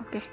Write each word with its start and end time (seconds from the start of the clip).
Oke, 0.00 0.24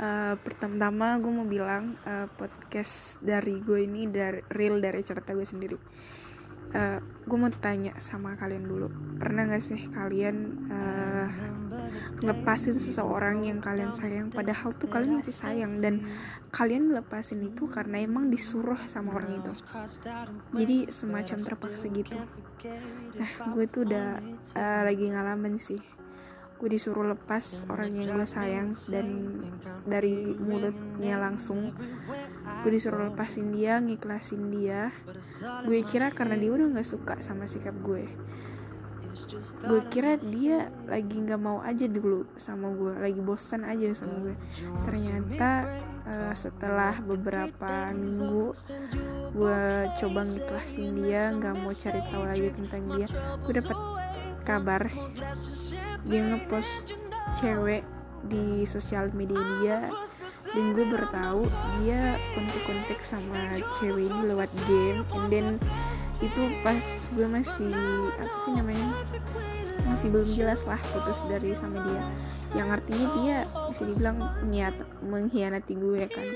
uh, 0.00 0.32
pertama-tama 0.40 1.20
gue 1.20 1.32
mau 1.32 1.44
bilang 1.44 1.92
uh, 2.08 2.24
podcast 2.40 3.20
dari 3.20 3.60
gue 3.60 3.84
ini 3.84 4.08
dari 4.08 4.40
real 4.54 4.80
dari 4.80 5.04
cerita 5.04 5.36
gue 5.36 5.44
sendiri. 5.44 5.76
Uh, 6.74 6.98
gue 7.28 7.38
mau 7.38 7.52
tanya 7.52 7.94
sama 8.02 8.34
kalian 8.34 8.64
dulu, 8.66 8.90
pernah 9.20 9.46
gak 9.46 9.62
sih 9.62 9.78
kalian 9.94 10.66
uh, 10.72 11.28
lepasin 12.24 12.82
seseorang 12.82 13.46
yang 13.46 13.62
kalian 13.62 13.94
sayang, 13.94 14.32
padahal 14.32 14.74
tuh 14.74 14.90
kalian 14.90 15.22
masih 15.22 15.36
sayang 15.36 15.78
dan 15.78 16.02
kalian 16.50 16.90
lepasin 16.90 17.46
itu 17.46 17.70
karena 17.70 18.02
emang 18.02 18.26
disuruh 18.26 18.80
sama 18.90 19.14
orang 19.14 19.38
itu. 19.38 19.52
Jadi 20.56 20.90
semacam 20.90 21.38
terpaksa 21.46 21.86
gitu. 21.94 22.18
Nah, 23.22 23.30
gue 23.54 23.64
tuh 23.70 23.86
udah 23.86 24.18
uh, 24.58 24.82
lagi 24.82 25.14
ngalamin 25.14 25.60
sih 25.60 25.78
gue 26.54 26.68
disuruh 26.70 27.12
lepas 27.12 27.66
orang 27.68 27.92
yang 27.94 28.14
gue 28.14 28.26
sayang 28.28 28.72
dan 28.88 29.06
dari 29.84 30.34
mulutnya 30.38 31.18
langsung. 31.20 31.74
Gue 32.62 32.70
disuruh 32.72 33.10
lepasin 33.10 33.52
dia 33.52 33.82
ngiklasin 33.82 34.48
dia. 34.48 34.94
Gue 35.66 35.84
kira 35.84 36.14
karena 36.14 36.38
dia 36.38 36.50
udah 36.54 36.66
nggak 36.74 36.88
suka 36.88 37.18
sama 37.20 37.44
sikap 37.50 37.74
gue 37.84 38.06
gue 39.64 39.80
kira 39.88 40.20
dia 40.20 40.68
lagi 40.86 41.16
nggak 41.16 41.40
mau 41.40 41.58
aja 41.64 41.88
dulu 41.88 42.28
sama 42.36 42.70
gue 42.76 42.92
lagi 43.00 43.20
bosan 43.24 43.64
aja 43.64 43.96
sama 43.96 44.30
gue 44.30 44.36
ternyata 44.84 45.50
uh, 46.04 46.34
setelah 46.36 46.94
beberapa 47.02 47.90
minggu 47.96 48.52
gue 49.32 49.62
coba 50.04 50.20
ngiklasin 50.28 50.92
dia 51.00 51.32
nggak 51.32 51.54
mau 51.64 51.72
cari 51.72 52.00
tahu 52.12 52.24
lagi 52.28 52.48
tentang 52.52 52.82
dia 52.94 53.06
gue 53.48 53.54
dapet 53.56 53.78
kabar. 54.44 54.92
Dia 56.04 56.20
ngepost 56.20 56.92
cewek 57.40 57.82
di 58.28 58.68
sosial 58.68 59.10
media 59.16 59.40
dia. 59.58 59.78
Dan 60.54 60.70
gue 60.70 60.86
bertahu 60.86 61.48
dia 61.82 62.14
kontak-kontak 62.36 63.00
sama 63.02 63.58
cewek 63.80 64.06
ini 64.06 64.20
lewat 64.30 64.52
game. 64.70 65.02
And 65.16 65.26
then 65.32 65.48
itu 66.22 66.42
pas 66.62 66.84
gue 67.10 67.26
masih 67.26 67.72
apa 68.22 68.36
sih 68.46 68.52
namanya? 68.54 68.88
Masih 69.84 70.08
belum 70.14 70.28
jelas 70.30 70.62
lah 70.68 70.78
putus 70.94 71.24
dari 71.26 71.58
sama 71.58 71.82
dia. 71.82 72.02
Yang 72.54 72.68
artinya 72.80 73.06
dia 73.18 73.36
bisa 73.72 73.82
dibilang 73.82 74.18
niat 74.46 74.74
mengkhianati 75.02 75.74
gue 75.74 76.02
kan. 76.06 76.28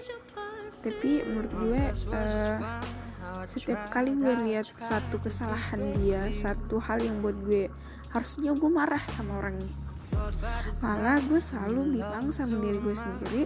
Tapi 0.83 1.23
menurut 1.27 1.53
gue 1.55 1.83
uh, 2.11 2.59
setiap 3.49 3.89
kali 3.89 4.13
gue 4.13 4.45
lihat 4.45 4.69
satu 4.77 5.17
kesalahan 5.25 5.81
dia 5.97 6.29
satu 6.37 6.77
hal 6.85 7.01
yang 7.01 7.25
buat 7.25 7.33
gue 7.49 7.73
harusnya 8.13 8.53
gue 8.53 8.69
marah 8.69 9.01
sama 9.17 9.41
orang 9.41 9.57
ini. 9.57 9.75
Malah 10.85 11.17
gue 11.25 11.41
selalu 11.41 11.97
bilang 11.97 12.29
sama 12.29 12.61
diri 12.61 12.77
gue 12.77 12.93
sendiri 12.93 13.43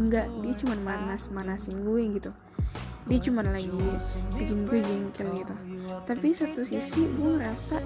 enggak 0.00 0.32
dia 0.40 0.54
cuma 0.64 0.80
manas 0.80 1.28
manasin 1.28 1.84
gue 1.84 2.08
gitu. 2.16 2.32
Dia 3.04 3.20
cuma 3.20 3.44
lagi 3.44 3.68
bikin 4.40 4.64
gue 4.64 4.80
jengkel 4.80 5.28
gitu. 5.36 5.54
Tapi 6.08 6.28
satu 6.32 6.64
sisi 6.64 7.04
gue 7.04 7.36
ngerasa 7.36 7.84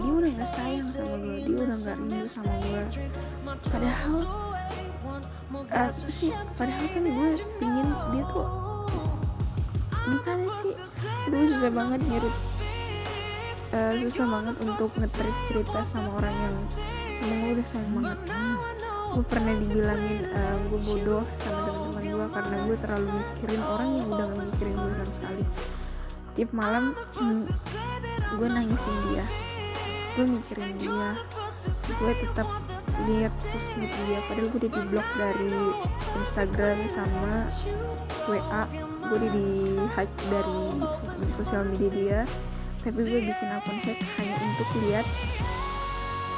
dia 0.00 0.12
udah 0.16 0.32
gak 0.32 0.48
sayang 0.48 0.88
sama 0.88 1.14
gue 1.20 1.36
dia 1.44 1.56
udah 1.60 1.78
gak 1.84 1.96
rindu 2.00 2.24
sama 2.24 2.52
gue. 2.64 2.82
Padahal 3.68 4.16
apa 5.68 6.08
sih? 6.08 6.32
Padahal 6.56 6.86
kan 6.88 7.04
gue 7.04 7.28
pingin 7.60 7.88
dia 8.16 8.24
tuh 8.32 8.71
gimana 10.06 10.46
sih? 10.62 10.74
Gue 11.30 11.44
susah 11.46 11.70
banget 11.70 12.00
ngirit 12.06 12.36
uh, 13.72 13.94
susah 13.98 14.26
banget 14.28 14.56
untuk 14.62 14.90
ngetrit 15.00 15.36
cerita 15.48 15.80
sama 15.82 16.20
orang 16.20 16.34
yang 16.36 16.56
emang 17.24 17.38
gue 17.40 17.50
udah 17.58 17.66
sayang 17.66 17.92
banget. 17.96 18.18
Gue 19.12 19.24
pernah 19.28 19.54
dibilangin 19.60 20.18
uh, 20.32 20.56
gue 20.72 20.80
bodoh 20.88 21.24
sama 21.36 21.60
teman-teman 21.68 22.04
gue 22.08 22.26
karena 22.32 22.56
gue 22.64 22.76
terlalu 22.80 23.08
mikirin 23.12 23.62
orang 23.64 23.88
yang 24.00 24.06
udah 24.08 24.26
gak 24.28 24.44
mikirin 24.48 24.76
gue 24.76 24.92
sama 24.96 25.12
sekali. 25.12 25.44
Tiap 26.32 26.50
malam 26.56 26.84
hmm, 26.96 27.44
gue 28.40 28.48
nangisin 28.48 28.96
dia. 29.12 29.24
Gue 30.16 30.26
mikirin 30.28 30.70
dia. 30.80 31.08
Gue 32.00 32.12
tetap 32.16 32.48
lihat 33.08 33.34
sosmed 33.42 33.90
dia. 34.06 34.18
Padahal 34.26 34.48
gue 34.50 34.58
udah 34.66 34.72
di 34.72 34.82
blok 34.90 35.08
dari 35.18 35.54
Instagram 36.20 36.78
sama 36.86 37.50
WA 38.30 38.62
gue 39.10 39.16
udah 39.18 39.30
di 39.34 39.48
hack 39.98 40.10
dari 40.30 40.62
sosial 41.32 41.66
media 41.68 41.90
dia. 41.90 42.20
Tapi 42.82 42.98
gue 42.98 43.20
bikin 43.26 43.48
akun 43.50 43.78
hack 43.86 43.98
hanya 44.18 44.34
untuk 44.42 44.68
lihat 44.86 45.06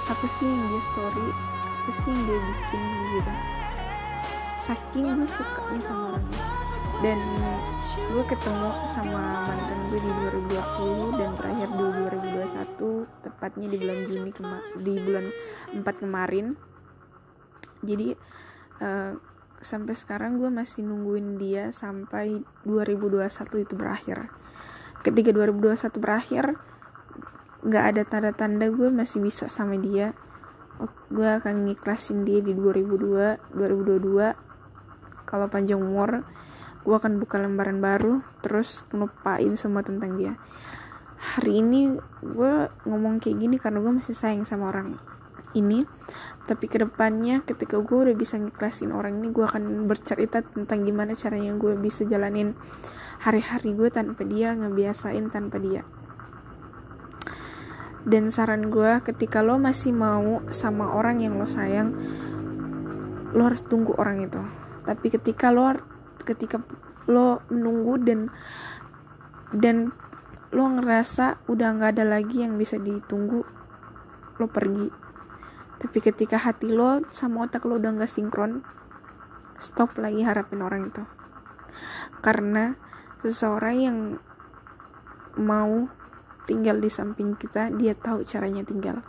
apa 0.05 0.27
sih 0.29 0.45
yang 0.45 0.61
dia 0.69 0.83
story 0.93 1.29
apa 1.85 1.93
sih 1.97 2.13
yang 2.13 2.23
dia 2.29 2.41
bikin 2.41 2.83
gitu. 3.17 3.33
Saking 4.65 5.07
gue 5.13 5.29
sukanya 5.29 5.81
sama 5.81 6.05
orangnya 6.17 6.45
dan 7.03 7.21
gue 7.95 8.25
ketemu 8.25 8.71
sama 8.87 9.45
mantan 9.45 9.81
gue 9.91 9.99
di 9.99 10.11
2020 10.49 11.21
dan 11.21 11.24
2021 12.85 13.25
tepatnya 13.25 13.67
di 13.73 13.77
bulan 13.81 13.99
Juni 14.05 14.31
di 14.85 14.95
bulan 15.01 15.27
4 15.73 16.03
kemarin. 16.05 16.47
Jadi 17.81 18.13
uh, 18.81 19.13
sampai 19.65 19.95
sekarang 19.97 20.37
gue 20.37 20.53
masih 20.53 20.85
nungguin 20.85 21.41
dia 21.41 21.73
sampai 21.73 22.45
2021 22.69 23.65
itu 23.65 23.75
berakhir. 23.77 24.29
Ketika 25.01 25.33
2021 25.33 26.05
berakhir 26.05 26.45
nggak 27.65 27.85
ada 27.97 28.03
tanda-tanda 28.05 28.69
gue 28.69 28.89
masih 28.93 29.25
bisa 29.25 29.49
sama 29.49 29.81
dia. 29.81 30.13
Gue 31.09 31.29
akan 31.29 31.71
ngiklasin 31.71 32.27
dia 32.27 32.43
di 32.45 32.53
2002 32.53 33.57
2022 33.57 34.35
kalau 35.25 35.47
panjang 35.49 35.81
umur 35.81 36.21
gue 36.85 36.93
akan 36.93 37.17
buka 37.17 37.41
lembaran 37.41 37.81
baru 37.81 38.21
terus 38.45 38.85
ngelupain 38.93 39.57
semua 39.57 39.81
tentang 39.81 40.21
dia 40.21 40.37
hari 41.25 41.65
ini 41.65 41.97
gue 42.21 42.69
ngomong 42.85 43.17
kayak 43.17 43.41
gini 43.41 43.57
karena 43.57 43.81
gue 43.81 43.93
masih 43.97 44.13
sayang 44.13 44.45
sama 44.45 44.69
orang 44.69 45.01
ini. 45.57 45.89
Tapi 46.45 46.69
ke 46.69 46.77
depannya 46.77 47.41
ketika 47.41 47.81
gue 47.81 47.99
udah 48.05 48.13
bisa 48.13 48.37
ngiklasin 48.37 48.93
orang 48.93 49.17
ini 49.17 49.33
gue 49.33 49.49
akan 49.49 49.89
bercerita 49.89 50.45
tentang 50.45 50.85
gimana 50.85 51.17
caranya 51.17 51.57
gue 51.57 51.73
bisa 51.81 52.05
jalanin 52.05 52.53
hari-hari 53.25 53.73
gue 53.73 53.89
tanpa 53.89 54.29
dia 54.29 54.53
ngebiasain 54.53 55.33
tanpa 55.33 55.57
dia. 55.57 55.81
Dan 58.05 58.29
saran 58.29 58.69
gue 58.69 59.01
ketika 59.01 59.41
lo 59.41 59.57
masih 59.57 59.97
mau 59.97 60.45
sama 60.53 60.93
orang 60.93 61.25
yang 61.25 61.41
lo 61.41 61.49
sayang 61.49 61.97
lo 63.33 63.49
harus 63.49 63.65
tunggu 63.65 63.97
orang 63.97 64.29
itu. 64.29 64.45
Tapi 64.85 65.09
ketika 65.09 65.49
lo 65.49 65.73
ketika 66.29 66.61
lo 67.09 67.41
menunggu 67.49 67.97
dan 68.05 68.29
dan 69.57 69.97
lo 70.55 70.71
ngerasa 70.71 71.51
udah 71.51 71.69
nggak 71.75 71.99
ada 71.99 72.05
lagi 72.07 72.47
yang 72.47 72.55
bisa 72.55 72.79
ditunggu 72.79 73.43
lo 74.39 74.47
pergi. 74.47 74.87
Tapi 75.83 75.99
ketika 75.99 76.39
hati 76.39 76.71
lo 76.71 77.03
sama 77.11 77.51
otak 77.51 77.67
lo 77.67 77.77
udah 77.77 77.91
nggak 77.99 78.09
sinkron 78.09 78.63
stop 79.59 79.99
lagi 79.99 80.23
harapin 80.23 80.63
orang 80.63 80.89
itu. 80.89 81.03
Karena 82.23 82.73
seseorang 83.27 83.77
yang 83.77 83.99
mau 85.43 85.91
tinggal 86.47 86.79
di 86.79 86.89
samping 86.89 87.35
kita 87.35 87.75
dia 87.75 87.99
tahu 87.99 88.23
caranya 88.23 88.63
tinggal 88.63 89.03